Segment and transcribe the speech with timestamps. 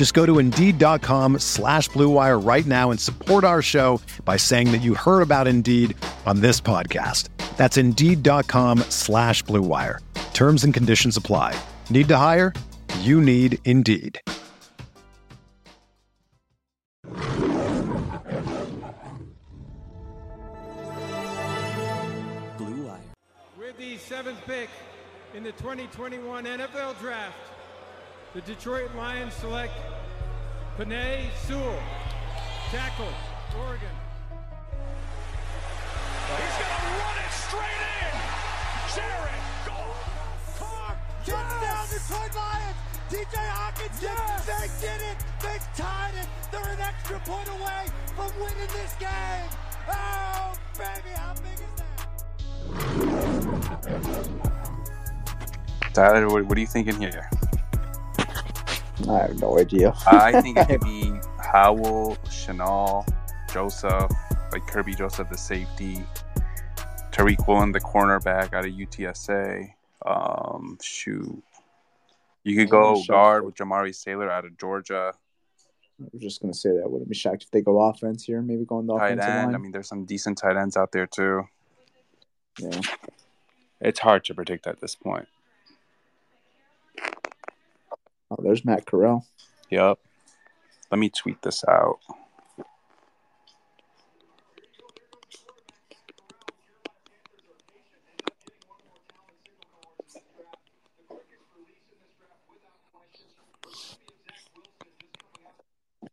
[0.00, 4.78] Just go to Indeed.com slash BlueWire right now and support our show by saying that
[4.78, 7.28] you heard about Indeed on this podcast.
[7.58, 9.98] That's Indeed.com slash BlueWire.
[10.32, 11.54] Terms and conditions apply.
[11.90, 12.54] Need to hire?
[13.00, 14.22] You need Indeed.
[22.56, 23.00] Blue Wire.
[23.58, 24.70] With the seventh pick
[25.34, 27.36] in the 2021 NFL Draft,
[28.34, 29.72] the Detroit Lions select
[30.78, 31.78] Penei Sewell,
[32.70, 33.08] tackle,
[33.58, 33.88] Oregon.
[36.30, 38.14] He's gonna run it straight in.
[38.94, 39.98] Jared Goff.
[41.26, 42.76] Touchdown Detroit Lions!
[43.10, 44.46] TJ Hawkins, Yes!
[44.46, 45.18] they did it!
[45.42, 46.28] They tied it!
[46.52, 49.48] They're an extra point away from winning this game!
[49.90, 52.00] Oh, baby, how big is that?
[55.92, 57.28] Tyler, what, what are you thinking here?
[59.08, 59.94] I have no idea.
[60.06, 63.06] I think it could be Howell, Chenal,
[63.52, 64.10] Joseph,
[64.52, 66.04] like Kerby Joseph, the safety,
[67.12, 69.72] Tariq Woolen, the cornerback out of UTSA.
[70.06, 71.42] Um, shoot,
[72.44, 75.12] you could go guard with Jamaree Salyer out of Georgia.
[76.00, 76.90] I was just gonna say that.
[76.90, 78.40] Wouldn't be shocked if they go offense here.
[78.40, 79.46] Maybe go on the Tight offensive end.
[79.46, 79.54] line.
[79.54, 81.42] I mean, there's some decent tight ends out there too.
[82.58, 82.80] yeah.
[83.82, 85.26] It's hard to predict at this point.
[88.30, 89.26] Oh, there's Matt Corral.
[89.70, 89.98] Yep.
[90.90, 91.98] Let me tweet this out.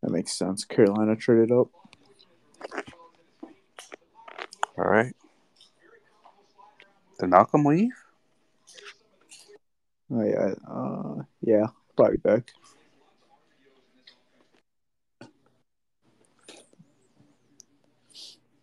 [0.02, 0.64] That makes sense.
[0.64, 1.68] Carolina traded up.
[4.78, 5.14] All right.
[7.20, 7.92] Did Malcolm leave?
[10.12, 10.54] Oh yeah.
[10.66, 11.68] Uh, yeah.
[11.98, 12.52] Probably back.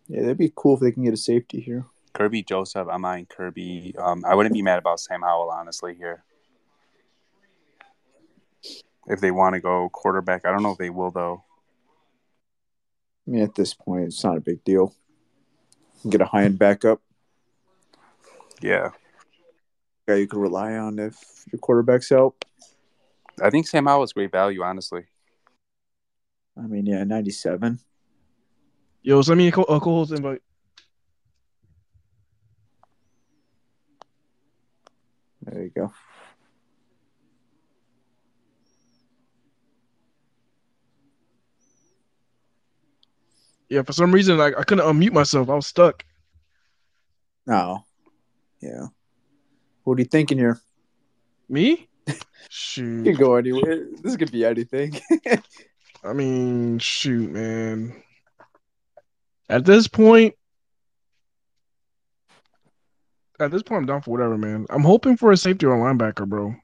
[0.07, 1.87] Yeah, that'd be cool if they can get a safety here.
[2.15, 2.87] Kerby Joseph.
[2.91, 3.99] I'm eyeing Kerby.
[3.99, 6.23] Um, I wouldn't be mad about Sam Howell, honestly, here.
[9.07, 11.43] If they want to go quarterback, I don't know if they will, though.
[13.27, 14.95] I mean, at this point, it's not a big deal.
[16.09, 17.01] Get a high end backup
[18.61, 18.91] Yeah.
[20.07, 21.17] guy you can rely on if
[21.51, 22.35] your quarterback's out.
[23.43, 25.05] I think Sam Howell is great value, honestly.
[26.57, 27.81] I mean, yeah, 97.
[29.03, 30.41] Yo, send me a, co- a co-host invite.
[35.43, 35.93] There you go.
[43.69, 45.49] Yeah, for some reason like I couldn't unmute myself.
[45.51, 46.05] I was stuck.
[47.49, 47.81] Oh,
[48.61, 48.87] yeah.
[49.83, 50.61] What are you thinking here?
[51.49, 51.89] Me?
[52.07, 53.87] You can go anywhere.
[54.03, 55.01] This could be anything.
[56.05, 58.03] I mean, shoot, man.
[59.49, 60.35] At this point,
[63.41, 64.67] at this point, I'm down for whatever, man.
[64.71, 66.55] I'm hoping for a safety or a linebacker, bro.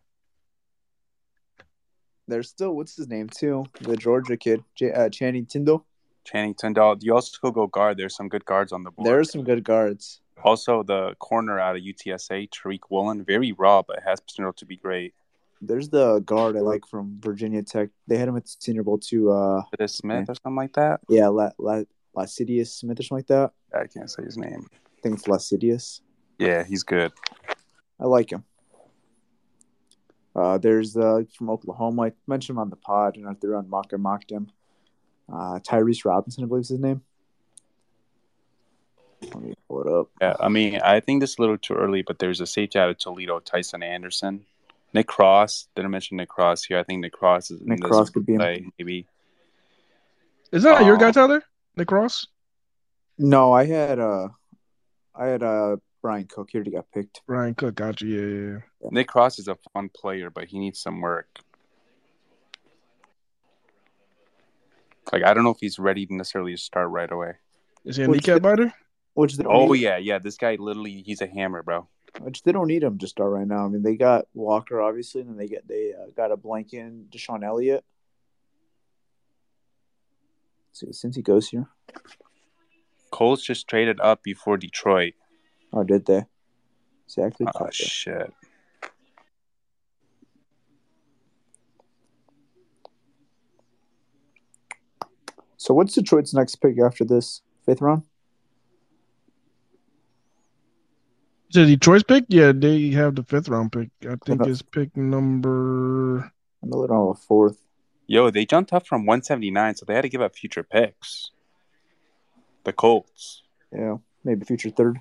[2.28, 3.64] There's still what's his name too?
[3.80, 5.84] The Georgia kid, J- uh, Channing Tindall.
[6.24, 6.96] Channing Tindall.
[7.00, 7.96] You also could go guard.
[7.96, 9.06] There's some good guards on the board.
[9.06, 10.20] There are some good guards.
[10.44, 13.24] Also, the corner out of UTSA, Tariq Woolen.
[13.24, 15.12] Very raw, but has potential to be great.
[15.60, 17.90] There's the guard I like from Virginia Tech.
[18.06, 19.30] They had him at the Senior Bowl too.
[19.30, 21.00] Uh, Smith or something like that.
[21.08, 21.82] yeah, La- La-
[22.16, 23.52] Lecitus Smith or something like that.
[23.74, 24.66] I can't say his name.
[24.72, 26.00] I think it's Lecitus.
[26.38, 27.12] Yeah, he's good.
[28.00, 28.44] I like him.
[30.34, 32.02] Uh, there's uh from Oklahoma.
[32.02, 33.90] I mentioned him on the pod, and I threw on mock.
[33.92, 34.50] I mocked him.
[35.30, 37.02] Uh, Tyrese Robinson, I believe is his name.
[39.22, 40.08] Let me pull it up.
[40.20, 42.78] Yeah, I mean, I think this is a little too early, but there's a safety
[42.78, 44.46] out of Toledo, Tycen Anderson.
[44.92, 45.68] Nick Cross.
[45.76, 46.78] Didn't mention Nick Cross here.
[46.78, 48.38] I think Nick Cross is Nick this Cross could be him.
[48.38, 49.06] play, maybe.
[50.52, 50.98] Is that your Oh.
[50.98, 51.42] guy, Tyler?
[51.76, 52.26] Nick Cross?
[53.18, 54.28] No, I had uh,
[55.14, 56.48] I had uh, Bryan Cook.
[56.50, 57.20] He already got picked.
[57.26, 58.08] Bryan Cook got you.
[58.08, 58.88] Yeah, yeah, yeah.
[58.90, 61.28] Nick Cross is a fun player, but he needs some work.
[65.12, 67.32] Like I don't know if he's ready to necessarily start right away.
[67.84, 68.72] Is he a What's kneecap biter?
[69.14, 70.18] Which they don't Oh yeah, yeah.
[70.18, 71.88] This guy literally he's a hammer, bro.
[72.18, 73.64] Which they don't need him to start right now.
[73.64, 76.72] I mean, they got Walker obviously, and then they get they uh, got a blank
[76.72, 77.84] in DeShon Elliott.
[80.72, 81.68] See, since he goes here,
[83.10, 85.14] Colts just traded up before Detroit.
[85.72, 86.24] oh, did they?
[87.06, 87.46] Exactly.
[87.54, 88.32] Oh shit.
[95.56, 98.04] So, what's Detroit's next pick after this fifth round?
[101.50, 102.24] Is it Detroit's pick?
[102.28, 103.90] Yeah, they have the fifth round pick.
[104.08, 106.18] I think it's pick number.
[106.62, 107.58] I'm they don't have a fourth.
[108.06, 111.30] Yo, they jumped up from 179, so they had to give up future picks.
[112.64, 113.42] The Colts.
[113.72, 114.98] Yeah, maybe future third.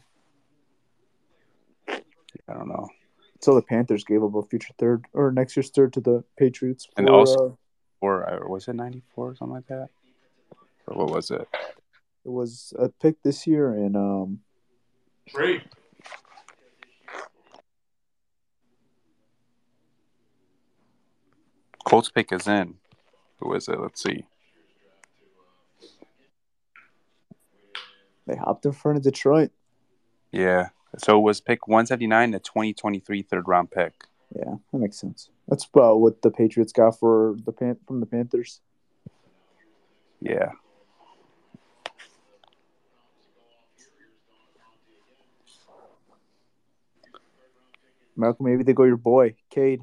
[1.88, 2.88] I don't know.
[3.42, 6.88] So the Panthers gave up a future third or next year's third to the Patriots.
[6.98, 7.56] And also- uh,
[8.02, 9.90] Or uh, was it 94 or something like that?
[10.88, 11.48] Or what was it?
[12.26, 14.40] it was a pick this year and um
[21.90, 22.76] Colts pick is in.
[23.40, 23.80] Who is it?
[23.80, 24.24] Let's see.
[28.28, 29.50] they hopped in front of Detroit.
[30.32, 30.70] Yeah.
[31.00, 34.04] So it was pick 179, the 2023 third round pick.
[34.36, 35.32] Yeah, that makes sense.
[35.48, 38.62] That's about what the Patriots got for the Pan- from the Panthers.
[40.22, 40.52] Yeah.
[48.16, 49.82] Malcolm, maybe they go your boy, Cade.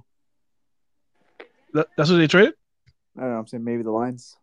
[1.76, 2.55] That, that's what they traded.
[3.19, 3.38] I don't know.
[3.38, 4.34] I'm saying maybe the Lions.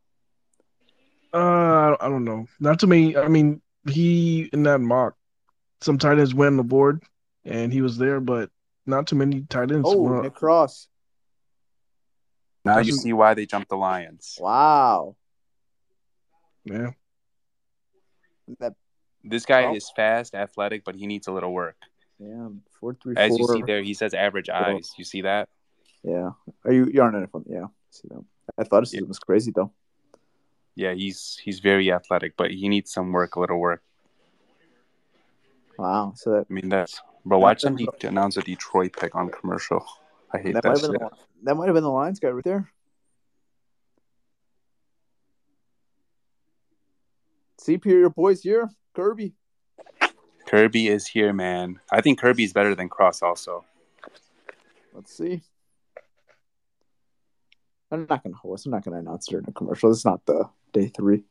[1.34, 2.46] Uh, I don't know.
[2.60, 3.18] Not too many.
[3.18, 3.60] I mean,
[3.90, 5.16] he in that mock,
[5.82, 7.02] some tight ends went on the board,
[7.44, 8.52] and he was there, but
[8.86, 9.90] not too many tight ends.
[9.90, 10.88] Oh, went- Nick Cross.
[12.66, 14.38] Now you see why they jumped the Lions.
[14.40, 15.16] Wow.
[16.66, 16.92] yeah.
[18.60, 18.76] That
[19.24, 21.78] This guy Well- is fast, athletic, but he needs a little work.
[22.20, 23.40] yeah, four three As four.
[23.40, 24.92] you see there, he says average eyes.
[24.98, 25.50] You see that?
[26.04, 26.32] Yeah.
[26.66, 27.46] Are you you're on NFL?
[27.48, 27.68] Yeah.
[27.90, 28.24] See that.
[28.60, 29.72] Athleticism is crazy though.
[30.76, 33.84] Yeah, he's he's very athletic, but he needs some work, a little work.
[35.78, 36.14] Wow.
[36.16, 37.02] So that I mean, that's.
[37.26, 39.86] But watch them de- announce a Detroit pick on commercial.
[40.34, 41.12] I hate that that, might have been shit.
[41.12, 42.70] the, that might have been the Lions guy right there.
[47.60, 49.32] See, Pierre, your boys here, Kerby.
[50.48, 51.80] Kerby is here, man.
[51.92, 53.64] I think Kerby's better than Cross, also.
[54.94, 55.42] Let's see.
[57.94, 58.66] I'm not gonna host.
[58.66, 59.92] I'm not gonna announce during a commercial.
[59.92, 61.24] It's not the day three.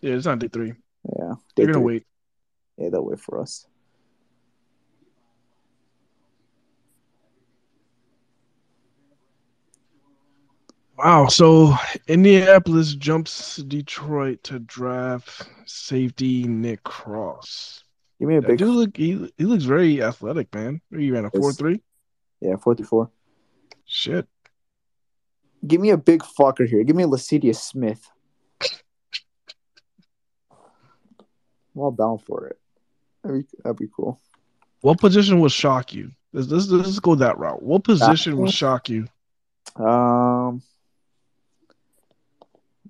[0.00, 0.74] Yeah, it's not day three.
[1.18, 1.94] Yeah, day They're gonna three.
[1.94, 2.06] wait.
[2.78, 3.66] Yeah, they'll wait for us.
[10.96, 11.26] Wow.
[11.26, 11.74] So
[12.06, 17.82] Indianapolis jumps Detroit to draft safety Nick Cross.
[18.20, 18.58] Give me a That big.
[18.58, 20.80] dude look he, he looks very athletic, man.
[20.90, 21.80] He ran a four three.
[22.40, 23.10] Yeah, four through four.
[23.86, 24.28] Shit.
[25.66, 26.82] Give me a big fucker here.
[26.84, 28.08] Give me a Lecitus Smith.
[31.74, 32.58] I'm all down for it.
[33.22, 34.20] That'd be, that'd be cool.
[34.80, 36.12] What position would shock you?
[36.32, 37.62] Let's, let's, let's go that route.
[37.62, 39.06] What position would shock you?
[39.76, 40.62] Um,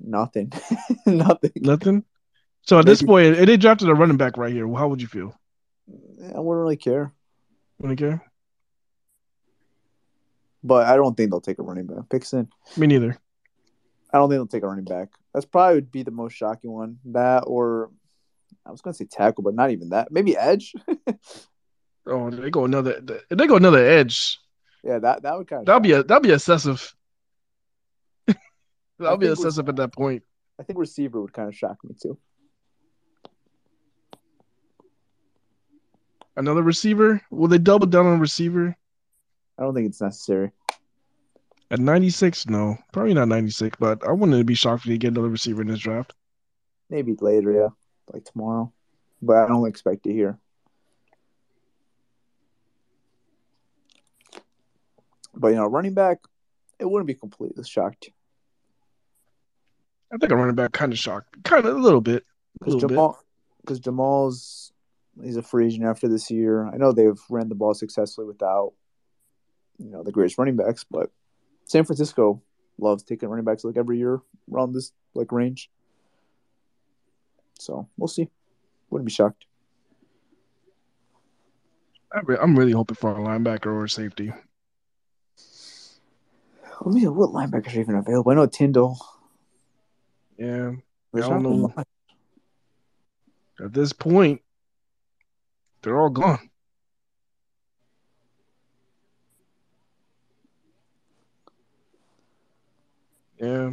[0.01, 0.53] nothing,
[1.07, 1.53] nothing.
[1.57, 2.05] Nothing.
[2.63, 5.09] So at this point, if they drafted a running back right here, how would you
[5.09, 5.39] feel?
[5.89, 7.13] I wouldn't really care,
[7.79, 8.25] Wouldn't care.
[10.65, 12.09] But I don't think they'll take a running back.
[12.09, 12.49] Pixon.
[12.77, 13.19] Me neither.
[14.13, 15.11] I don't think they'll take a running back.
[15.33, 16.99] That's probably would be the most shocking one.
[17.07, 17.91] That or
[18.65, 20.11] I was gonna say tackle, but not even that.
[20.11, 20.73] Maybe edge.
[22.07, 23.01] Oh, they go another.
[23.31, 24.39] They go another edge.
[24.83, 25.67] yeah, that that would kind of.
[25.67, 26.95] That'll be a that'll be excessive.
[28.99, 30.23] that'll be excessive at that point.
[30.61, 32.19] I think receiver would kind of shock me too.
[36.37, 37.23] Another receiver?
[37.31, 38.77] Will they double down on receiver
[39.59, 40.51] I don't think it's necessary.
[41.71, 42.49] at 96?
[42.49, 43.77] No, probably not 96.
[43.79, 46.15] But I wouldn't be shocked if they get another receiver in this draft.
[46.91, 47.69] Maybe later, yeah,
[48.13, 48.73] like tomorrow.
[49.23, 50.39] But I don't expect it here.
[55.35, 56.19] But you know, running back,
[56.79, 58.11] it wouldn't be completely shocked
[60.13, 62.25] I think a running back kind of shocked, kind of a little bit,
[62.59, 62.95] because little bit.
[62.95, 63.19] Jamal,
[63.61, 64.73] because Jamal's
[65.23, 66.67] he's a free agent after this year.
[66.67, 68.75] I know they've ran the ball successfully without,
[69.79, 71.11] you know, the greatest running backs, but
[71.65, 72.43] San Francisco
[72.79, 74.21] loves taking running backs like every year
[74.53, 75.71] around this like range.
[77.59, 78.29] So we'll see.
[78.91, 79.47] Wouldn't be shocked.
[82.13, 84.33] I'm really hoping for a linebacker or a safety.
[86.81, 88.31] Let me see what linebackers are even available.
[88.31, 88.99] I know Tindall.
[90.39, 90.73] Yeah,
[91.13, 91.73] There's I don't know.
[91.77, 91.87] much.
[93.65, 94.43] at this point,
[95.83, 96.51] they're all gone.
[103.45, 103.73] Yeah,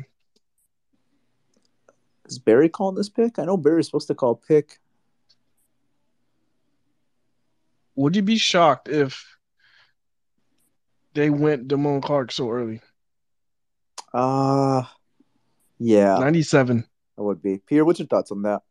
[2.25, 3.39] Is Barry calling this pick?
[3.39, 4.79] I know Barry's supposed to call pick.
[7.95, 9.37] would you be shocked if
[11.13, 12.81] they went Damone Clark so early?
[14.13, 14.83] Uh
[15.79, 16.83] yeah, 97.
[17.17, 17.59] I would be.
[17.59, 18.61] Peter, what's your thoughts on that?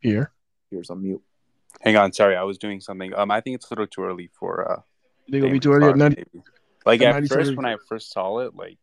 [0.00, 0.32] Here.
[0.70, 1.22] Here's on mute.
[1.82, 3.14] Hang on, sorry, I was doing something.
[3.14, 4.80] Um, I think it's a little too early for uh.
[5.30, 6.16] They gonna be too early at 90.
[6.16, 6.44] maybe.
[6.86, 7.44] Like at at 97.
[7.44, 8.78] first, when I first saw it, like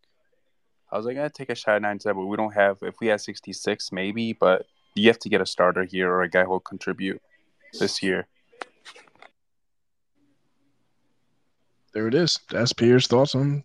[0.92, 2.78] I was like, I take a shot at 97, but we don't have.
[2.82, 6.30] If we had 66, maybe, but you have to get a starter here or a
[6.30, 7.22] guy who will contribute
[7.80, 8.28] this year.
[11.94, 12.40] There it is.
[12.52, 13.64] That's Pierre's thoughts on,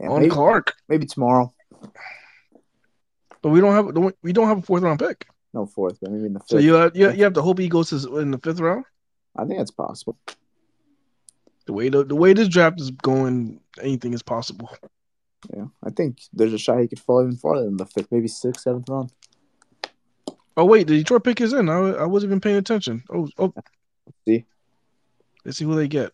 [0.00, 0.72] Yeah, on maybe, Clark.
[0.88, 1.52] maybe tomorrow.
[3.42, 5.26] But we don't have we don't have a fourth round pick.
[5.52, 6.48] No fourth, but maybe in the fifth.
[6.48, 8.86] So you have, you, you have to hope he goes in the fifth round.
[9.36, 10.16] I think that's possible.
[11.66, 14.70] The way the, the way this draft is going, anything is possible.
[15.54, 18.28] Yeah, I think there's a shot he could fall even farther than the fifth, maybe
[18.28, 19.12] sixth, seventh round.
[20.56, 21.68] Oh wait, the Detroit pick is in.
[21.68, 23.02] I, I wasn't even paying attention.
[23.10, 23.52] Oh oh,
[24.28, 24.44] See,
[25.44, 26.12] let's see who they get.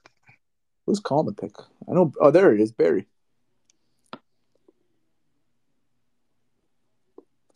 [0.86, 1.54] who's calling the pick?
[1.88, 2.12] I know.
[2.20, 3.06] Oh, there it is, Barry.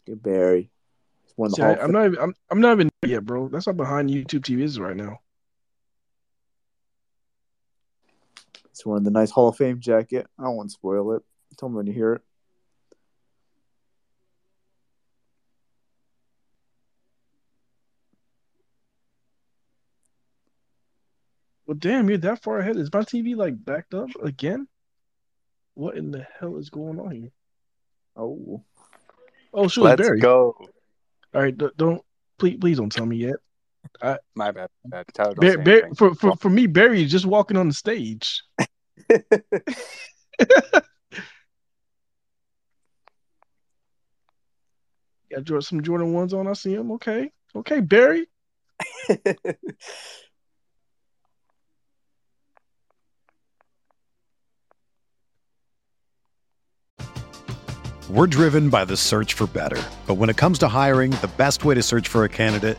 [0.07, 0.71] Get Barry.
[1.25, 3.49] He's one of the See, I, I'm not even I'm, I'm not even yet, bro.
[3.49, 5.21] That's how behind YouTube TV is right now.
[8.75, 10.27] He's wearing the nice Hall of Fame jacket.
[10.39, 11.23] I don't want to spoil it.
[11.57, 12.23] Tell me when you hear it.
[21.67, 22.77] Well, damn, you're that far ahead.
[22.77, 24.69] Is my TV like backed up again?
[25.75, 27.33] What in the hell is going on here?
[28.17, 28.63] Oh,
[29.57, 30.19] Oh, sure, Let's Barry.
[30.21, 30.57] go.
[31.33, 32.03] All right, don't, don't
[32.39, 33.37] please please don't tell me yet.
[34.35, 34.69] My bad.
[34.85, 35.07] bad.
[35.15, 38.43] Tyler, don't Bar- Bar- for, for for me, Barry is just walking on the stage.
[45.31, 46.47] Got some Jordan ones on.
[46.47, 46.93] I see him.
[46.93, 48.27] Okay, okay, Barry.
[58.11, 59.83] We're driven by the search for better.
[60.07, 62.79] But when it comes to hiring, the best way to search for a candidate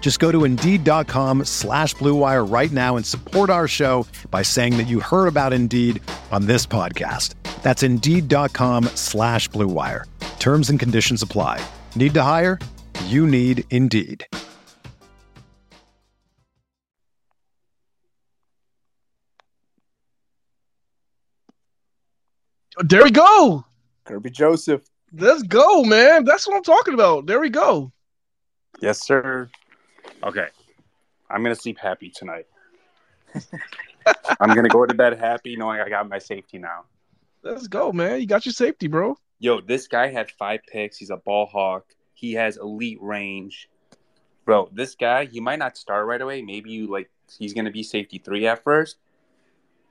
[0.00, 4.76] Just go to Indeed.com slash Blue Wire right now and support our show by saying
[4.78, 6.02] that you heard about Indeed
[6.32, 7.34] on this podcast.
[7.62, 10.06] That's Indeed.com slash Blue Wire.
[10.40, 11.64] Terms and conditions apply.
[11.94, 12.58] Need to hire?
[13.06, 14.26] You need Indeed.
[22.82, 23.64] There we go.
[24.06, 24.82] Kerby Joseph.
[25.12, 26.24] Let's go, man.
[26.24, 27.26] That's what I'm talking about.
[27.26, 27.92] There we go.
[28.80, 29.50] Yes, sir.
[30.22, 30.48] Okay.
[31.28, 32.46] I'm gonna sleep happy tonight.
[34.40, 36.84] I'm gonna go to bed happy knowing I got my safety now.
[37.42, 38.20] Let's go, man.
[38.20, 39.16] You got your safety, bro.
[39.38, 40.98] Yo, this guy had five picks.
[40.98, 41.86] He's a ball hawk.
[42.12, 43.70] He has elite range.
[44.44, 46.42] Bro, this guy, he might not start right away.
[46.42, 48.96] Maybe you like he's gonna be safety three at first.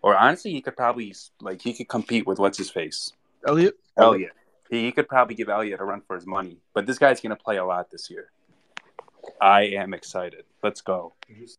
[0.01, 3.13] Or honestly, he could probably like he could compete with what's his face?
[3.48, 3.75] Elliott.
[3.98, 4.33] Elliott.
[4.69, 6.57] He, he could probably give Elliott a run for his money.
[6.74, 8.31] But this guy's gonna play a lot this year.
[9.41, 10.45] I am excited.
[10.63, 11.13] Let's go.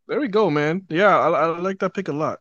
[0.07, 0.87] There we go, man.
[0.89, 2.41] Yeah, I, I like that pick a lot.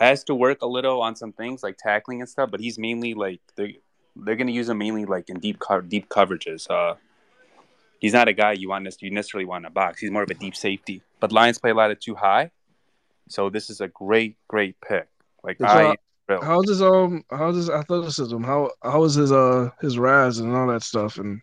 [0.00, 2.78] I has to work a little on some things like tackling and stuff, but he's
[2.78, 3.72] mainly like they're
[4.16, 6.70] they're gonna use him mainly like in deep co- deep coverages.
[6.70, 6.94] Uh,
[7.98, 10.00] he's not a guy you want you necessarily want in a box.
[10.00, 11.02] He's more of a deep safety.
[11.20, 12.50] But Lions play a lot of two high,
[13.28, 15.08] so this is a great great pick.
[15.42, 15.96] Like Good I, job.
[16.26, 16.44] thrilled.
[16.44, 17.24] How's his um?
[17.30, 18.42] How's his athleticism?
[18.42, 21.40] How how is his uh his rise and all that stuff and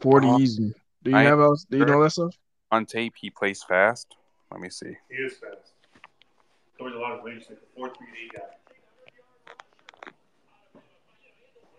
[0.00, 1.66] forties and Do you I have am else?
[1.70, 2.34] Do you know that stuff?
[2.72, 4.16] On tape, he plays fast.
[4.50, 4.96] Let me see.
[5.10, 5.72] He is fast.
[6.78, 8.32] Covers a lot of range, like a four three eight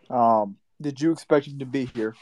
[0.09, 0.41] guy.
[0.41, 2.15] Um, did you expect him to be here?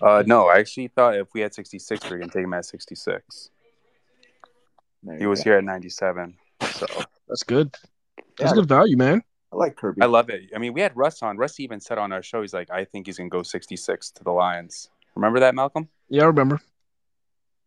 [0.00, 2.64] Uh, no, I actually thought if we had 66, we were gonna take him at
[2.64, 3.50] 66.
[5.04, 5.44] He you was go.
[5.44, 6.36] here at 97.
[6.70, 6.86] So
[7.28, 7.74] That's good.
[8.38, 8.54] That's Yeah.
[8.54, 9.22] good value, man.
[9.52, 10.02] I like Kerby.
[10.02, 10.50] I love it.
[10.54, 11.36] I mean, we had Russ on.
[11.36, 14.24] Russ even said on our show, he's like, I think he's gonna go 66 to
[14.24, 14.90] the Lions.
[15.14, 15.88] Remember that, Malcolm?
[16.08, 16.60] Yeah, I remember.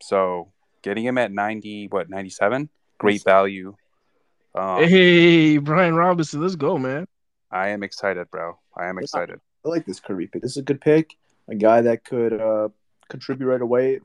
[0.01, 2.69] So getting him at 90, what 97?
[2.97, 3.75] Great value.
[4.53, 7.07] Um, Hey, Brian Robinson, let's go, man.
[7.51, 8.57] I am excited, bro.
[8.75, 9.39] I am excited.
[9.65, 10.41] I like this Kerby pick.
[10.41, 11.15] This is a good pick.
[11.47, 12.69] A guy that could uh,
[13.09, 13.99] contribute right away.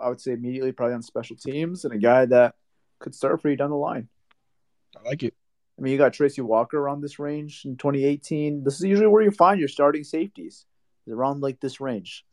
[0.00, 2.54] I would say immediately, probably on special teams, and a guy that
[2.98, 4.08] could start for you down the line.
[4.96, 5.34] I like it.
[5.78, 8.64] I mean, you got Tracy Walker around this range in 2018.
[8.64, 10.64] This is usually where you find your starting safeties,
[11.06, 12.24] is around like this range,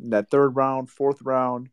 [0.00, 1.70] that third round, fourth round,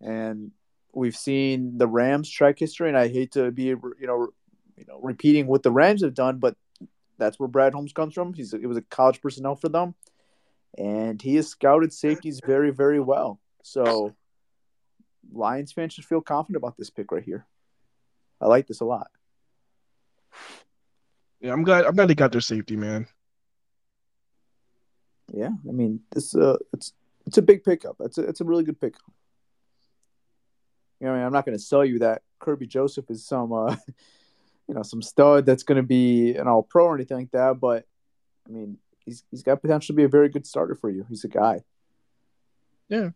[0.00, 0.52] and
[0.92, 2.88] we've seen the Rams track history.
[2.88, 4.28] And I hate to be, you know,
[4.76, 6.56] you know, repeating what the Rams have done, but
[7.18, 8.32] that's where Brad Holmes comes from.
[8.32, 9.94] He's it was a college personnel for them,
[10.76, 13.40] and he has scouted safeties very, very well.
[13.62, 14.14] So,
[15.32, 17.46] Lions fans should feel confident about this pick right here.
[18.40, 19.08] I like this a lot.
[21.40, 21.84] Yeah, I'm glad.
[21.84, 23.06] I'm glad they got their safety, man.
[25.32, 26.92] Yeah, I mean this uh it's
[27.28, 27.96] it's a big pickup.
[28.00, 29.02] It's a it's a really good pickup.
[30.98, 33.52] You know, I mean, I'm not going to sell you that Kerby Joseph is some
[33.52, 33.76] uh
[34.68, 37.60] you know some stud that's going to be an All Pro or anything like that,
[37.60, 37.84] but
[38.48, 41.04] I mean he's he's got potential to be a very good starter for you.
[41.08, 41.60] He's a guy.
[42.88, 43.10] Yeah,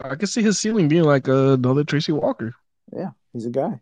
[0.00, 2.54] I can see his ceiling being like uh, another Tracy Walker.
[2.92, 3.80] Yeah, he's a guy.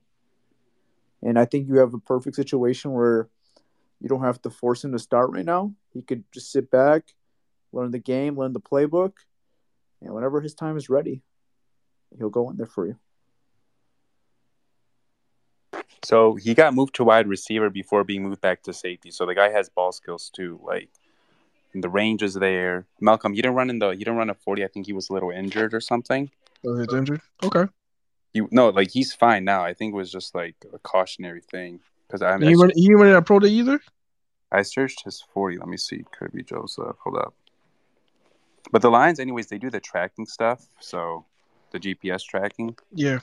[1.22, 3.28] And I think you have a perfect situation where
[4.00, 5.74] you don't have to force him to start right now.
[5.92, 7.04] He could just sit back,
[7.70, 9.12] learn the game, learn the playbook,
[10.04, 11.22] and whenever his time is ready,
[12.18, 12.96] he'll go in there for you.
[16.04, 19.10] So he got moved to wide receiver before being moved back to safety.
[19.10, 20.60] So the guy has ball skills too.
[20.62, 20.90] Like
[21.74, 22.86] the range is there.
[23.00, 23.90] Malcolm, you didn't run in the.
[23.90, 24.64] You didn't run a forty.
[24.64, 26.30] I think he was a little injured or something.
[26.66, 27.20] Oh, was it injured?
[27.42, 27.66] Okay.
[28.34, 29.64] You no, like he's fine now.
[29.64, 32.86] I think it was just like a cautionary thing because I, He ain't running, he
[32.86, 33.80] ain't running a pro day either.
[34.50, 35.58] I searched his 40.
[35.58, 36.04] Let me see.
[36.18, 36.96] Kerby Joseph.
[37.04, 37.34] Hold up.
[38.70, 40.66] But the Lions, anyways, they do the tracking stuff.
[40.80, 41.24] So
[41.72, 43.18] the GPS tracking, Yeah.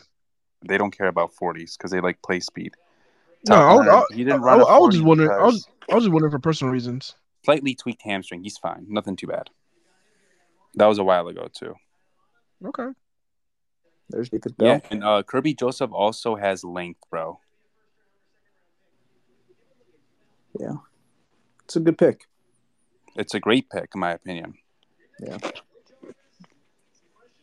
[0.68, 2.76] they don't care about 40s because they like play speed.
[3.48, 4.62] No, I was- I- he didn't I- run.
[4.62, 7.16] a I was just wondering- I was- I was just wondering for personal reasons.
[7.46, 8.44] Slightly tweaked hamstring.
[8.44, 8.86] He's fine.
[8.90, 9.50] Nothing too bad.
[10.76, 11.76] That was a while ago too.
[12.66, 12.90] Okay.
[14.10, 14.68] There's David Bell.
[14.68, 17.40] Yeah, and uh, Kerby Joseph also has length, bro.
[20.60, 20.78] Yeah,
[21.64, 22.28] it's a good pick.
[23.16, 24.58] It's a great pick, in my opinion.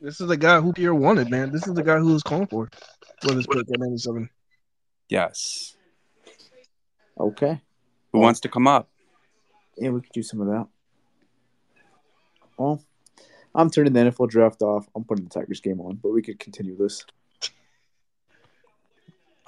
[0.00, 1.50] This is the guy who Pierre wanted, man.
[1.50, 2.68] This is the guy who was calling for
[3.22, 4.28] for this pick at 97.
[5.08, 5.76] Yes.
[7.18, 7.60] Okay.
[8.12, 8.88] Who wants to come up?
[9.76, 10.66] Yeah, we could do some of that.
[12.58, 12.82] Well,
[13.54, 14.86] I'm turning the NFL draft off.
[14.94, 17.04] I'm putting the Tigers game on, but we could continue this.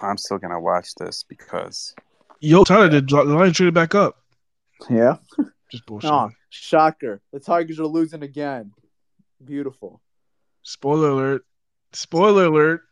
[0.01, 1.95] I'm still gonna watch this because
[2.41, 4.23] Yo, Tyler, did the line traded back up?
[4.89, 5.17] Yeah.
[5.71, 6.11] Just bullshit.
[6.11, 7.21] Oh, shocker.
[7.33, 8.73] The Tigers are losing again.
[9.45, 10.01] Beautiful.
[10.63, 11.43] Spoiler alert.
[11.93, 12.83] Spoiler alert.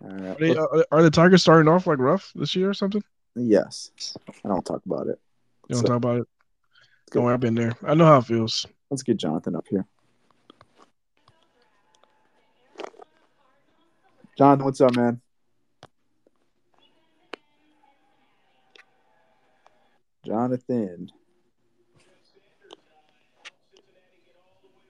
[0.00, 0.20] Right.
[0.30, 3.02] Are, they, are, are the Tigers starting off like rough this year or something?
[3.34, 3.90] yes.
[4.44, 5.18] I don't talk about it.
[5.68, 6.28] You don't So- talk about it.
[7.12, 7.72] Don't worry, I've been there.
[7.84, 8.66] I know how it feels.
[8.90, 9.86] Let's get Jonathan up here.
[14.36, 15.20] Jonathan, what's up, man?
[20.26, 21.10] Jonathan.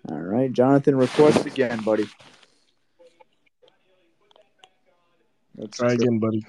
[0.09, 2.07] All right, Jonathan, request again, buddy.
[5.57, 6.45] Let's Try again, buddy.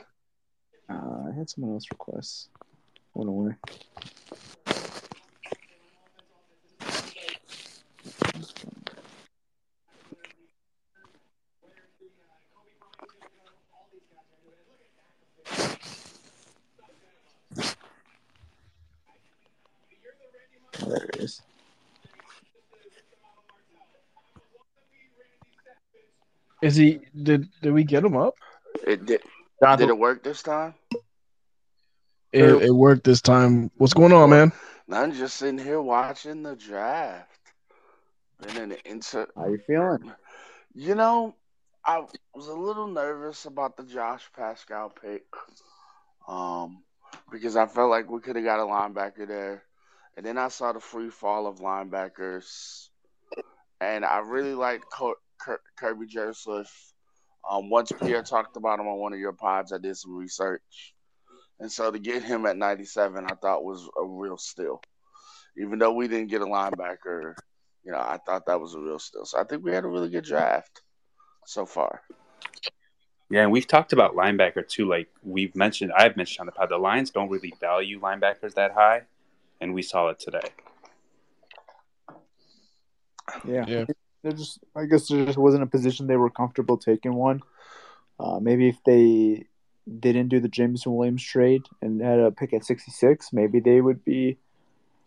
[0.90, 2.50] Uh, I had someone else request.
[3.14, 3.56] Went away.
[20.84, 21.42] Oh, there it is.
[26.68, 27.00] Is he?
[27.16, 28.36] Did did we get him up?
[28.86, 29.22] It did.
[29.78, 30.76] Did it work this time?
[32.34, 33.72] It, it worked this time.
[33.78, 34.52] What's going on, man?
[34.92, 37.40] I'm just sitting here watching the draft.
[38.42, 39.32] And then the insert.
[39.36, 40.12] how you feeling?
[40.76, 41.36] You know,
[41.86, 42.04] I
[42.36, 45.24] was a little nervous about the Josh Paschal pick,
[46.28, 46.84] um,
[47.32, 49.64] because I felt like we could have got a linebacker there,
[50.18, 52.90] and then I saw the free fall of linebackers,
[53.80, 56.72] and I really liked Cor- Cur- Kerby Joseph.
[57.50, 60.96] Um, once Pierre talked about him on one of your pods, I did some research,
[61.60, 64.82] and so to get him at 97, I thought was a real steal.
[65.58, 67.34] Even though we didn't get a linebacker,
[67.84, 69.26] you know, I thought that was a real steal.
[69.26, 70.82] So I think we had a really good draft
[71.46, 72.02] so far.
[73.30, 74.88] Yeah, and we've talked about linebacker too.
[74.88, 78.72] Like we've mentioned, I've mentioned on the pod, the Lions don't really value linebackers that
[78.72, 79.02] high,
[79.60, 80.40] and we saw it today.
[83.46, 83.66] Yeah.
[83.68, 83.86] Yeah.
[84.28, 87.42] They're just I guess there just wasn't a position they were comfortable taking one.
[88.20, 89.46] Uh, maybe if they
[90.00, 94.04] didn't do the Jameson Williams trade and had a pick at 66, maybe they would
[94.04, 94.38] be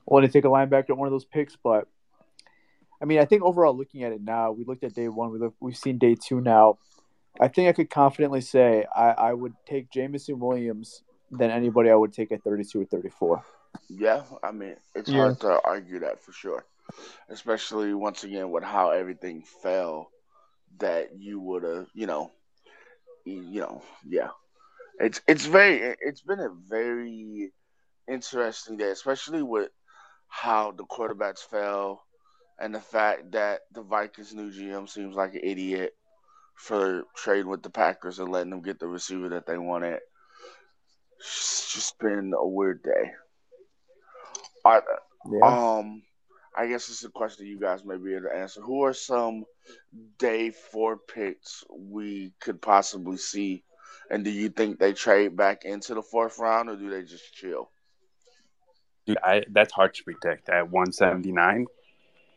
[0.06, 1.54] willing to take a linebacker at one of those picks.
[1.54, 1.86] But
[3.02, 5.38] I mean, I think overall, looking at it now, we looked at day one, we
[5.38, 6.78] look, we've seen day two now.
[7.38, 11.94] I think I could confidently say I, I would take Jameson Williams than anybody I
[11.94, 13.44] would take at 32 or 34.
[13.90, 15.16] Yeah, I mean, it's Yeah.
[15.18, 16.64] hard to argue that for sure.
[17.28, 20.10] Especially once again with how everything fell
[20.78, 22.30] that you would have, you know,
[23.24, 24.28] you know, yeah.
[24.98, 27.52] It's it's very it's been a very
[28.08, 29.70] interesting day, especially with
[30.28, 32.04] how the quarterbacks fell
[32.58, 35.92] and the fact that the Vikings new GM seems like an idiot
[36.54, 40.00] for trading with the Packers and letting them get the receiver that they wanted.
[41.18, 43.14] It's just been a weird day.
[44.64, 44.80] I,
[45.26, 45.56] Yeah.
[45.78, 46.02] um,
[46.56, 48.60] I guess this is a question you guys may be able to answer.
[48.60, 49.44] Who are some
[50.18, 53.62] day four picks we could possibly see?
[54.10, 57.32] And do you think they trade back into the fourth round or do they just
[57.32, 57.70] chill?
[59.06, 61.66] Dude, I that's hard to predict at 179.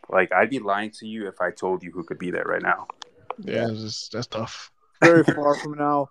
[0.09, 2.61] Like I'd be lying to you if I told you who could be there right
[2.61, 2.87] now.
[3.39, 4.71] Yeah, it's just, that's tough.
[5.03, 6.09] Very far from now.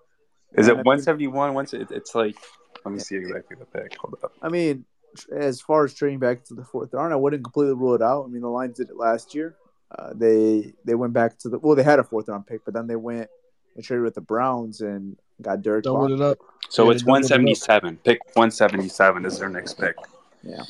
[0.55, 1.55] Is it 171?
[1.55, 2.37] Once it's like,
[2.85, 3.97] let me see exactly the pick.
[3.99, 4.33] Hold up.
[4.43, 4.85] I mean,
[5.35, 8.25] as far as trading back to the fourth round, I wouldn't completely rule it out.
[8.25, 9.57] I mean, the Lions did it last year.
[9.97, 12.75] Uh, they they went back to the well, they had a fourth round pick, but
[12.75, 13.29] then they went
[13.75, 16.17] and traded with the Browns and got Derek Doubled Carr.
[16.17, 16.39] it up.
[16.69, 17.35] So Yeah, it's they doubled it up.
[17.35, 17.97] 177.
[17.99, 19.97] Pick 177 is their next pick.
[20.43, 20.63] Yeah.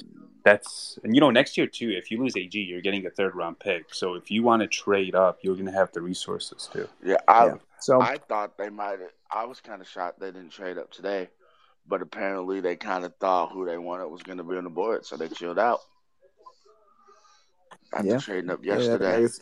[0.45, 1.91] That's and you know next year too.
[1.91, 3.95] If you lose AG, you're getting a third round pick.
[3.95, 6.89] So if you want to trade up, you're gonna have the resources too.
[7.05, 7.55] Yeah, I Yeah.
[7.79, 8.99] So I thought they might.
[9.31, 11.29] I was kind of shocked they didn't trade up today,
[11.87, 14.71] but apparently they kind of thought who they wanted was going to be on the
[14.71, 15.81] board, so they chilled out
[17.93, 18.19] after Yeah.
[18.19, 19.21] trading up yesterday.
[19.23, 19.41] guess,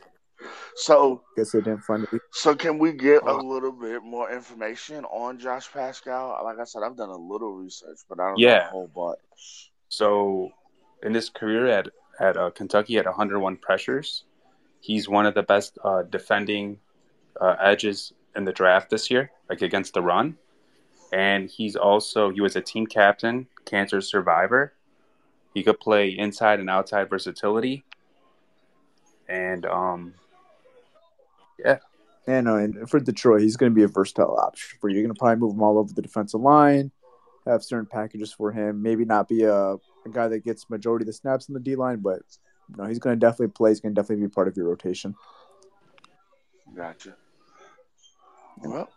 [0.75, 2.23] So, guess they didn't find it.
[2.33, 6.41] so can we get a little bit more information on Josh Paschal?
[6.45, 8.67] Like I said, I've done a little research, but I don't know Yeah.
[8.69, 9.71] a whole bunch.
[9.89, 10.51] So
[11.03, 14.25] in his career at at uh, Kentucky at 101 pressures,
[14.81, 16.79] he's one of the best uh, defending
[17.41, 20.37] uh, edges in the draft this year, like against the run.
[21.13, 24.73] And he's also he was a team captain, cancer survivor.
[25.55, 27.85] He could play inside and outside versatility.
[29.29, 30.15] And um,
[31.65, 31.79] yeah,
[32.27, 34.97] And, uh, and for Detroit, he's going to be a versatile option for you.
[34.97, 36.91] You're going to probably move him all over the defensive line,
[37.47, 38.83] have certain packages for him.
[38.83, 39.79] Maybe not be a, a
[40.13, 42.23] guy that gets majority of the snaps in the D line, but
[42.69, 43.71] you know, he's going to definitely play.
[43.71, 45.15] He's going to definitely be part of your rotation.
[46.77, 47.17] Gotcha.
[48.59, 48.89] Well,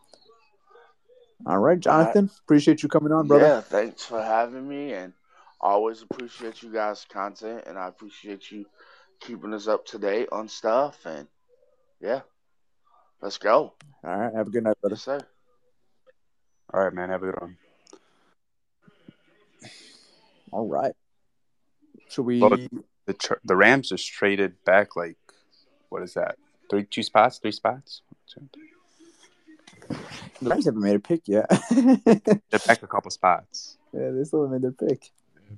[1.45, 2.29] All right, Jonathan.
[2.45, 3.45] Appreciate you coming on, brother.
[3.45, 5.13] yeah, thanks for having me, and
[5.59, 8.65] always appreciate you guys' content, and I appreciate you
[9.19, 11.05] keeping us up to date on stuff.
[11.05, 11.27] And
[11.99, 12.21] yeah,
[13.21, 13.73] let's go.
[14.03, 14.33] All right.
[14.33, 14.95] Have a good night, brother.
[14.95, 15.19] Yes, sir.
[16.73, 17.57] all right, man, have a good one.
[20.51, 20.93] All right.
[22.09, 22.39] Should we?
[22.39, 22.57] Well,
[23.05, 25.17] The tr- the Rams just traded back like
[25.89, 26.37] what is that?
[26.69, 28.01] Three two spots, three spots.
[28.35, 28.41] The
[30.41, 31.45] Rams haven't made a pick yet.
[31.71, 33.77] They're back a couple spots.
[33.93, 35.11] yeah, they still haven't made their pick.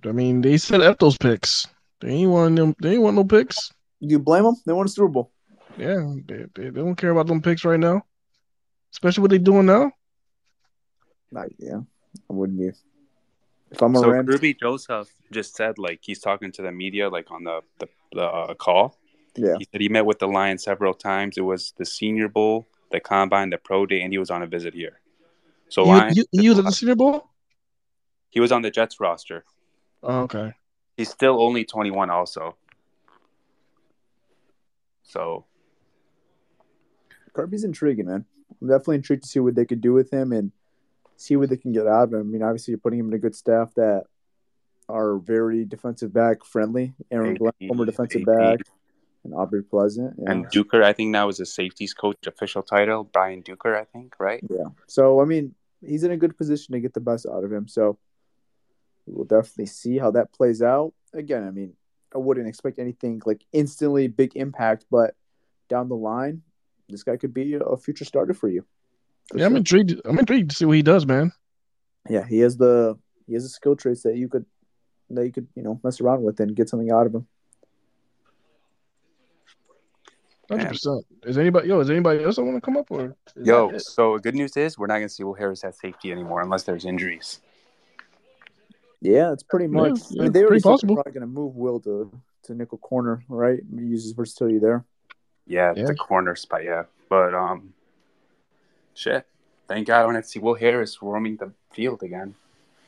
[0.06, 1.68] I mean, they set up those picks.
[2.02, 2.76] They ain't want them.
[2.82, 3.72] They ain't want no picks.
[4.00, 4.56] You blame them?
[4.66, 5.32] They want a Super Bowl.
[5.78, 8.04] Yeah, they, they, they don't care about them picks right now.
[8.92, 9.92] Especially what they're doing now.
[11.32, 11.80] Like, yeah,
[12.30, 12.72] I wouldn't be.
[13.72, 17.10] If I'm a So Rams, Kerby Joseph just said like he's talking to the media
[17.10, 18.98] like on the the, the uh, call.
[19.36, 21.38] yeah, He said he met with the Lions several times.
[21.38, 24.48] It was the Senior Bowl, the Combine, the Pro Day, and he was on a
[24.48, 25.00] visit here.
[25.70, 27.30] So you, Lions, you, you was at the Senior Bowl?
[28.30, 29.46] he was on the Jets roster.
[30.04, 30.54] Oh, okay.
[30.98, 32.58] He's still only 21, also.
[35.04, 35.46] So
[37.34, 38.26] Kerby's intriguing, man.
[38.62, 40.52] I'm definitely intrigued to see what they could do with him and
[41.16, 42.20] see what they can get out of him.
[42.20, 44.04] I mean, obviously, you're putting him in a good staff that
[44.90, 46.94] are very defensive back friendly.
[47.12, 48.38] Aaron AD, Glenn, former defensive AD.
[48.38, 48.60] back,
[49.26, 50.16] and Aubrey Pleasant.
[50.18, 50.32] Yeah.
[50.32, 53.04] And Duker, I think now is a safeties coach official title.
[53.04, 54.42] Brian Duker, I think, right?
[54.50, 54.70] Yeah.
[54.88, 55.54] So I mean,
[55.86, 57.68] he's in a good position to get the best out of him.
[57.68, 57.98] So
[59.06, 60.94] we'll definitely see how that plays out.
[61.14, 61.74] Again, I mean,
[62.14, 65.16] I wouldn't expect anything like instantly big impact, but
[65.68, 66.44] down the line,
[66.88, 68.64] this guy could be a future starter for you.
[69.32, 70.00] For yeah, I'm intrigued.
[70.06, 71.32] I'm intrigued to see what he does, man.
[72.08, 74.46] Yeah, he has the he has the skill traits that you could
[75.10, 77.28] that you could you know mess around with and get something out of him.
[80.50, 81.06] Hundred percent.
[81.24, 81.80] Is anybody yo?
[81.80, 83.16] Is anybody else I want to come up or?
[83.36, 86.12] is Yo, so good news is we're not going to see Will Harris at safety
[86.12, 87.40] anymore unless there's injuries.
[89.02, 90.00] Yeah, it's pretty much.
[90.10, 90.96] yeah, I mean, they already pretty said they're possible.
[90.96, 92.12] probably going to move Will to
[92.44, 93.60] to nickel corner, right?
[93.74, 94.84] Use his versatility there.
[95.48, 95.86] Yeah, Yeah.
[95.86, 96.84] the corner spot, yeah.
[97.10, 97.74] But um,
[98.94, 99.26] shit.
[99.68, 102.36] Thank God I don't have to see Will Harris roaming the field again.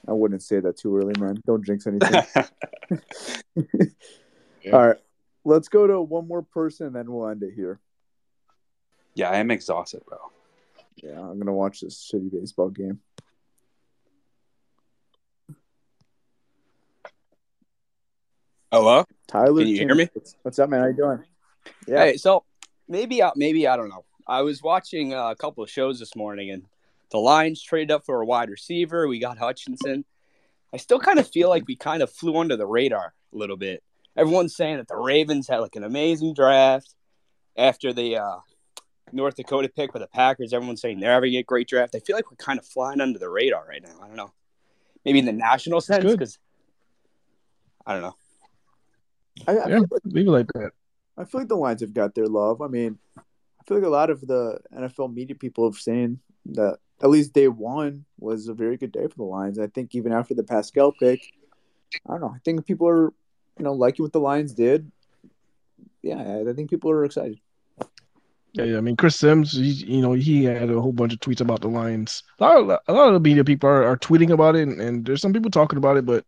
[0.07, 1.41] I wouldn't say that too early, man.
[1.45, 2.23] Don't jinx anything.
[4.63, 4.75] Yeah.
[4.75, 4.97] All right,
[5.47, 7.79] let's go to one more person, and then we'll end it here.
[9.15, 10.17] yeah, I am exhausted, bro.
[10.97, 12.99] Yeah, I'm gonna watch this shitty baseball game.
[18.71, 19.05] Hello.
[19.27, 20.09] Tyler, Can you hear me?
[20.41, 20.81] What's, up, man?
[20.81, 21.23] How you doing?
[21.87, 22.43] Yeah, Hey, so
[22.89, 24.03] maybe I maybe I don't know.
[24.27, 26.63] I was watching uh, a couple of shows this morning, and
[27.11, 29.07] the Lions traded up for a wide receiver.
[29.07, 30.03] We got Hutchinson.
[30.73, 33.55] I still kind of feel like we kind of flew under the radar a little
[33.55, 33.81] bit.
[34.17, 36.95] Everyone's saying that the Ravens had like an amazing draft
[37.55, 38.37] after the uh,
[39.11, 40.53] North Dakota pick with the Packers.
[40.53, 41.95] Everyone's saying they're having a great draft.
[41.95, 43.95] I feel like we're kind of flying under the radar right now.
[44.01, 44.33] I don't know.
[45.05, 46.39] Maybe in the national sense, because
[47.85, 48.15] I don't know.
[49.47, 50.71] I, I, Yeah, feel like, leave it like that.
[51.17, 52.61] I feel like the Lions have got their love.
[52.61, 56.79] I mean, I feel like a lot of the NFL media people have saying that
[57.01, 59.59] at least day one was a very good day for the Lions.
[59.59, 61.21] I think even after the Paschal pick,
[62.07, 62.33] I don't know.
[62.35, 63.13] I think people are,
[63.57, 64.91] you know, liking what the Lions did.
[66.01, 67.39] Yeah, I think people are excited.
[68.53, 68.77] Yeah, yeah.
[68.77, 71.61] I mean, Chris Sims, he, you know, he had a whole bunch of tweets about
[71.61, 72.23] the Lions.
[72.39, 74.79] A lot of, a lot of the media people are, are tweeting about it, and,
[74.79, 76.25] and there's some people talking about it, but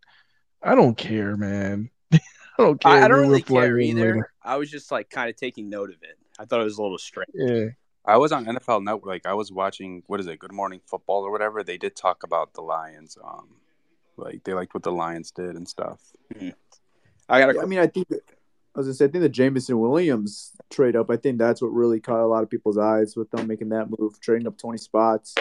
[0.62, 1.90] I don't care, man.
[2.14, 2.20] I
[2.58, 2.92] don't care.
[2.92, 4.00] I, I don't We really care either.
[4.16, 4.32] later.
[4.44, 6.18] I was just like kind of taking note of it.
[6.38, 7.30] I thought it was a little strange.
[7.34, 7.68] Yeah,
[8.06, 9.06] I was on NFL Network.
[9.06, 11.64] Like I was watching what is it, Good Morning Football or whatever.
[11.64, 13.18] They did talk about the Lions.
[13.24, 13.48] Um,
[14.18, 16.02] like they liked what the Lions did and stuff.
[17.30, 18.22] I got Yeah, I mean, I think that,
[18.76, 21.10] I was gonna say, I think the Jameson Williams trade up.
[21.10, 23.88] I think that's what really caught a lot of people's eyes with them making that
[23.98, 25.36] move, trading up twenty spots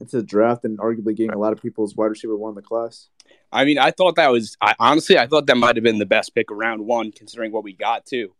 [0.00, 2.62] into the draft, and arguably getting a lot of people's wide receiver one in the
[2.62, 3.08] class.
[3.52, 4.56] I mean, I thought that was.
[4.60, 7.52] I honestly, I thought that might have been the best pick of round one, considering
[7.52, 8.34] what we got too.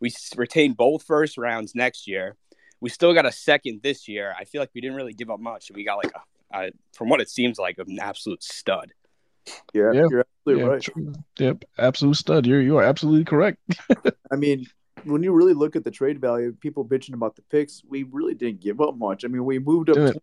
[0.00, 2.36] We retained both first rounds next year.
[2.80, 4.34] We still got a second this year.
[4.38, 5.70] I feel like we didn't really give up much.
[5.74, 6.12] We got like
[6.52, 8.92] a, a from what it seems like, an absolute stud.
[9.72, 10.06] Yeah, Yeah.
[10.10, 10.82] you're absolutely yeah, right.
[10.82, 11.12] true.
[11.38, 12.46] Yep, absolute stud.
[12.46, 13.58] You're you are absolutely correct.
[14.32, 14.66] I mean,
[15.04, 18.34] when you really look at the trade value, people bitching about the picks, we really
[18.34, 19.24] didn't give up much.
[19.24, 20.18] I mean, we moved up 20,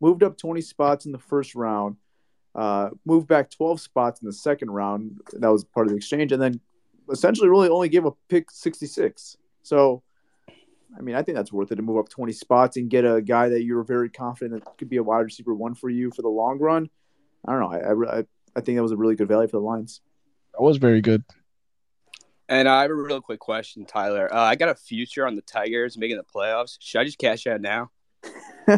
[0.00, 1.96] moved up 20 spots in the first round,
[2.54, 5.20] uh, moved back 12 spots in the second round.
[5.32, 6.60] That was part of the exchange, and then
[7.10, 9.36] essentially really only gave a pick 66.
[9.62, 10.02] So,
[10.96, 13.20] I mean, I think that's worth it to move up 20 spots and get a
[13.20, 16.22] guy that you're very confident that could be a wide receiver one for you for
[16.22, 16.88] the long run.
[17.46, 18.06] I don't know.
[18.08, 20.00] I I, I, I think that was a really good value for the Lions.
[20.52, 21.24] That was very good.
[22.48, 24.32] And I have a real quick question, Tyler.
[24.32, 26.76] Uh, I got a future on the Tigers making the playoffs.
[26.78, 27.90] Should I just cash out now?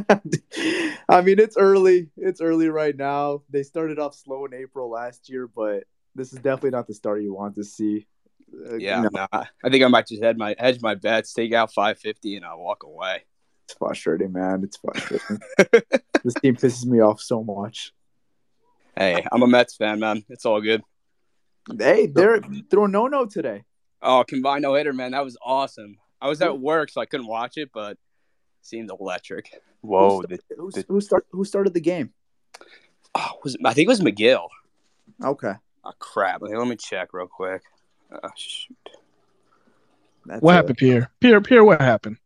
[1.09, 2.09] I mean, it's early.
[2.17, 3.43] It's early right now.
[3.51, 5.85] They started off slow in April last year, but
[6.15, 8.07] this is definitely not the start you want to see.
[8.53, 9.45] Uh, Yeah, no, nah.
[9.65, 12.45] I think I might just hedge my hedge my bets, take out five fifty, and
[12.45, 13.23] I'll walk away.
[13.65, 14.63] it's frustrating, man.
[14.65, 15.39] It's frustrating.
[16.25, 17.93] this team pisses me off so much.
[18.99, 20.25] Hey, I'm a Mets fan, man.
[20.29, 20.83] It's all good.
[21.79, 23.65] Hey, they're throwing no no today.
[24.01, 25.13] Oh, combined no hitter, man.
[25.13, 25.97] That was awesome.
[26.21, 27.99] I was at work, so I couldn't watch it, but it
[28.63, 29.51] seemed electric.
[29.83, 32.13] Whoa, who, the, who, the- who start who started the game?
[33.15, 34.49] Oh, was it, I think it was Megill.
[35.23, 35.53] Okay,
[35.85, 36.43] Oh crap!
[36.43, 37.63] Okay, let me check real quick.
[38.11, 38.77] Oh, shoot.
[40.27, 41.11] That's What uh, happened, Pierre?
[41.21, 42.19] Pierre, Pierre, what happened?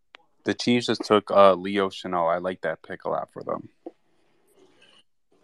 [0.44, 2.32] the Chiefs just took uh, Leo Chenal.
[2.34, 3.68] I like that pick a lot for them.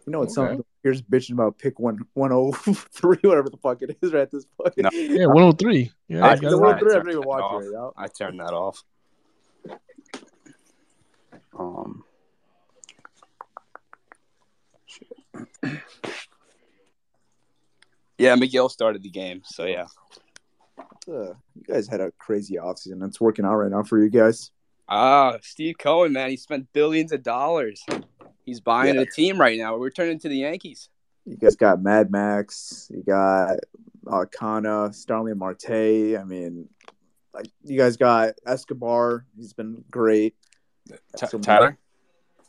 [0.07, 0.47] You know, it's Okay.
[0.51, 0.65] something.
[0.83, 2.51] You're bitching about pick one one oh
[2.93, 4.73] three, whatever the fuck it is, right at this point.
[4.77, 4.89] No.
[4.93, 5.91] Yeah, 103.
[6.07, 6.55] Yeah, I- I the got it.
[6.55, 6.79] one right.
[6.79, 7.63] three, I Turn haven't even that off.
[7.63, 7.71] it.
[7.73, 7.89] Yeah.
[7.97, 8.83] I turned that off.
[11.59, 12.03] Um,
[18.17, 19.85] Yeah, Megill started the game, so yeah.
[21.07, 23.05] Uh, you guys had a crazy offseason.
[23.07, 24.51] It's working out right now for you guys.
[24.89, 27.83] Ah, Steve Cohen, man, he spent billions of dollars.
[28.47, 29.01] He's buying Yeah.
[29.01, 29.77] a team right now.
[29.77, 30.87] We're turning to the Yankees.
[31.25, 32.89] You guys got Mad Max.
[32.95, 33.57] You got
[34.05, 35.69] Canha, Starling Marte.
[36.17, 36.69] I mean,
[37.33, 39.25] like, you guys got Escobar.
[39.35, 40.33] He's been great.
[40.89, 41.77] T- So- Tyler,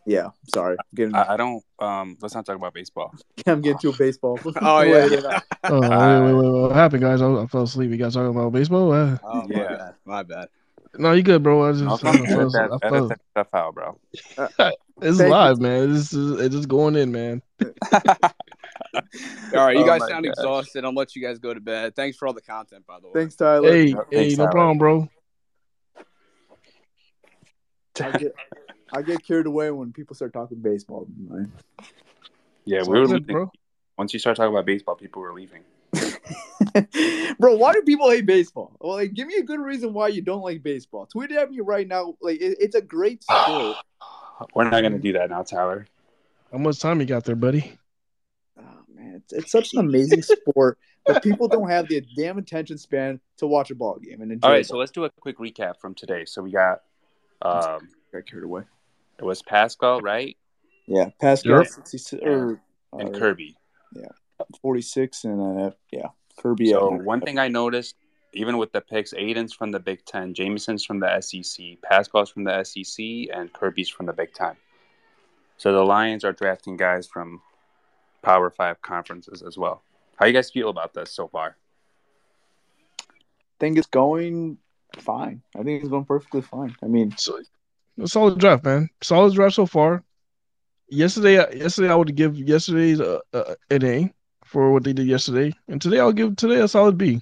[0.07, 0.77] Yeah, sorry.
[0.79, 1.65] I'm getting, I, I don't.
[1.81, 3.13] Um, let's not talk about baseball.
[3.49, 4.39] I'm getting to a baseball.
[4.63, 4.93] Oh, yeah.
[5.09, 5.25] Wait, wait,
[5.65, 7.21] Oh, wait, wait, wait, what happened, guys?
[7.21, 7.91] I, I fell asleep.
[7.91, 8.93] You guys talking about baseball?
[8.93, 9.69] Uh, Oh, my Yeah.
[9.77, 9.95] bad.
[10.05, 10.49] My bad.
[10.99, 11.69] No, you good, bro.
[11.69, 13.99] I just, I, Okay, I edit fell, that, I edit fell, that stuff out, bro.
[15.03, 15.93] it's Thank live, man.
[15.93, 17.43] This is it's just going in, man.
[17.63, 17.71] All
[19.55, 20.33] right, you Oh guys sound gosh.
[20.33, 20.85] exhausted.
[20.85, 21.95] I'll let you guys go to bed.
[21.97, 23.13] Thanks for all the content, by the way.
[23.15, 23.71] Thanks, Tyler.
[23.73, 24.51] Hey, Thanks, hey, no Tyler.
[24.51, 25.09] problem, bro.
[28.01, 28.33] I get,
[28.93, 31.07] I get carried away when people start talking baseball.
[31.17, 31.53] man.
[32.65, 33.35] Yeah, It's we were leaving.
[33.35, 33.51] bro.
[33.97, 35.63] Once you start talking about baseball, people were leaving.
[37.39, 38.77] Bro, why do people hate baseball?
[38.81, 41.07] Well, like, give me a good reason why you don't like baseball.
[41.07, 42.15] Tweet it at me right now.
[42.21, 43.77] Like, it, it's a great sport.
[44.55, 45.87] We're not gonna do that now, Tyler.
[46.53, 47.79] How much time you got there, buddy?
[48.59, 48.63] Oh,
[48.95, 53.21] man, it's, it's such an amazing sport, but people don't have the damn attention span
[53.39, 54.47] to watch a ball game and enjoy.
[54.49, 56.25] All right, so let's do a quick recap from today.
[56.25, 56.83] So we got,
[57.43, 58.63] um, got carried away.
[59.19, 60.37] it was Paschal, right,
[60.87, 61.67] Yeah, Paschal Yep.
[61.67, 62.61] 66 or
[62.93, 63.55] and uh, Kerby.
[64.63, 66.07] 46, and uh, yeah,
[66.39, 66.71] Kerby.
[66.71, 67.97] So at- one thing I noticed,
[68.33, 72.45] even with the picks, Aidan's from the Big Ten, Jameson's from the SEC, Paschal's from
[72.45, 74.55] the SEC, and Kerby's from the Big Ten.
[75.57, 77.41] So the Lions are drafting guys from
[78.23, 79.83] Power Five conferences as well.
[80.17, 81.57] How you guys feel about this so far?
[83.59, 84.59] think it's going
[84.99, 85.43] fine.
[85.57, 86.77] I think it's going perfectly fine.
[86.83, 87.41] I mean, So,
[88.01, 88.89] a solid draft, man.
[89.03, 90.05] Solid draft so far.
[90.89, 94.15] Yesterday, yesterday I would give yesterday's uh, uh, an A
[94.49, 97.21] for what they did yesterday, and today I'll give today a solid B.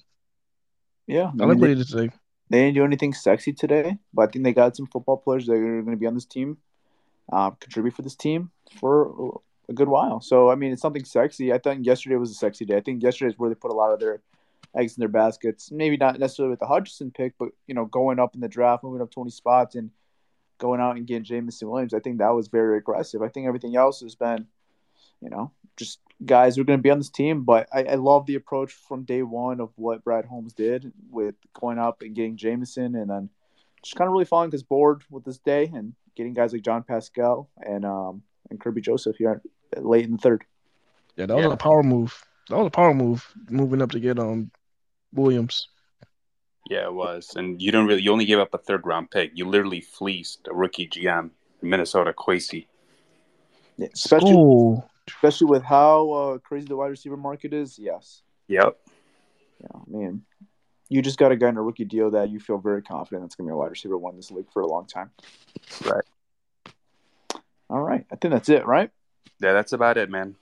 [1.07, 2.11] yeah, I I like mean, what they, did today.
[2.51, 5.55] they didn't do anything sexy today, but I think they got some football players that
[5.55, 6.59] are going to be on this team,
[7.33, 10.21] uh, contribute for this team for a good while.
[10.21, 11.53] So, I mean, it's something sexy.
[11.53, 12.77] I think yesterday was a sexy day.
[12.77, 14.23] I think yesterday is where they put a lot of their
[14.77, 15.71] eggs in their baskets.
[15.73, 18.85] Maybe not necessarily with the Hutchinson pick, but, you know, going up in the draft,
[18.85, 19.91] moving up 20 spots and
[20.59, 21.95] going out and getting Jameson Williams.
[21.95, 23.23] I think that was very aggressive.
[23.23, 24.47] I think everything else has been,
[25.21, 27.43] you know, just guys who are going to be on this team.
[27.43, 31.35] But I, I love the approach from day one of what Brad Holmes did with
[31.53, 33.29] going up and getting Jameson and then
[33.83, 36.85] just kind of really following his board with this day and getting guys like Josh
[36.89, 39.43] Paschal and um and Kerby Joseph here
[39.77, 40.45] late in the third.
[41.17, 41.53] Yeah, that was Yeah.
[41.53, 42.25] a power move.
[42.49, 44.51] That was a power move, moving up to get um
[45.13, 45.69] Williams.
[46.69, 47.35] Yeah, it was.
[47.37, 49.33] And you don't really you only gave up a third round pick.
[49.35, 51.31] You literally fleeced a rookie GM
[51.63, 52.67] in Minnesota, Kwesi.
[53.77, 54.33] Yeah, especially
[55.09, 57.79] especially with how uh, crazy the wide receiver market is.
[57.79, 58.77] Yes, Yep.
[59.61, 60.23] yeah, I mean,
[60.89, 63.35] you just got a guy in a rookie deal that you feel very confident that's
[63.35, 65.11] going to be a wide receiver one this league for a long time.
[65.85, 66.05] Right.
[67.69, 68.91] All right, I think that's it, right?
[69.41, 70.37] Yeah, that's about it, man.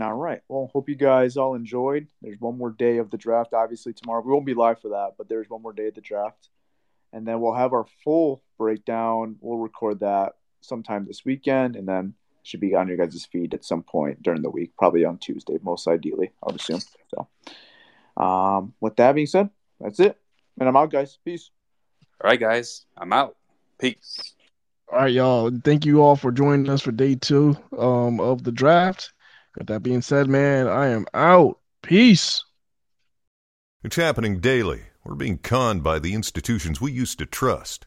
[0.00, 0.40] All right.
[0.48, 2.06] Well, hope you guys all enjoyed.
[2.22, 4.22] There's one more day of the draft, obviously, tomorrow.
[4.24, 6.50] We won't be live for that, but there's one more day of the draft.
[7.12, 9.36] And then we'll have our full breakdown.
[9.40, 12.14] We'll record that sometime this weekend, and then
[12.48, 15.58] should be on your guys' feed at some point during the week, probably on Tuesday,
[15.62, 16.80] most ideally, I would assume.
[17.14, 17.28] So,
[18.16, 20.18] um, with that being said, that's it.
[20.58, 21.18] And I'm out, guys.
[21.24, 21.50] Peace.
[22.22, 22.86] All right, guys.
[22.96, 23.36] I'm out.
[23.78, 24.34] Peace.
[24.90, 25.52] all right, y'all.
[25.62, 29.12] Thank you all for joining us for day two um of the draft.
[29.56, 31.58] With that being said, man, I am out.
[31.82, 32.44] Peace.
[33.84, 34.82] It's happening daily.
[35.04, 37.86] We're being conned by the institutions we used to trust.